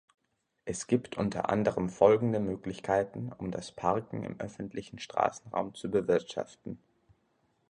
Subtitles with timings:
[0.65, 6.79] Es gibt unter anderem folgende Möglichkeiten, um das Parken im öffentlichen Straßenraum zu bewirtschaften.